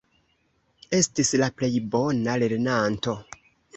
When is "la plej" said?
1.43-1.71